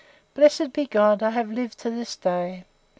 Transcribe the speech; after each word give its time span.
Blessed 0.33 0.73
be 0.73 0.87
God 0.87 1.21
I 1.21 1.29
have 1.29 1.51
lived 1.51 1.77
to 1.81 1.91
this 1.91 2.15
day! 2.15 2.65